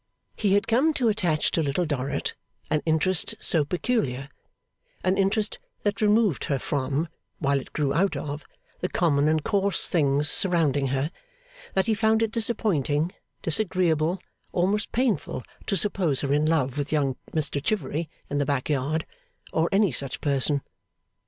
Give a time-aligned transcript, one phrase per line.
[0.35, 2.33] He had come to attach to Little Dorrit
[2.71, 4.29] an interest so peculiar
[5.03, 8.43] an interest that removed her from, while it grew out of,
[8.79, 11.11] the common and coarse things surrounding her
[11.75, 13.11] that he found it disappointing,
[13.43, 14.19] disagreeable,
[14.51, 19.05] almost painful, to suppose her in love with young Mr Chivery in the back yard,
[19.53, 20.63] or any such person.